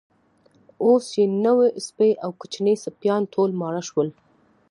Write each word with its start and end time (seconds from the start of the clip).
اوس 0.83 1.05
یې 1.17 1.25
نو 1.43 1.53
سپۍ 1.87 2.11
او 2.23 2.29
کوچني 2.39 2.75
سپیان 2.85 3.21
ټول 3.33 3.49
ماړه 3.59 3.81
شول. 3.89 4.09